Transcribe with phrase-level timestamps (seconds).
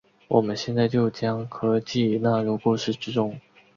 [0.29, 3.39] 我们现在就将科技纳入故事之中。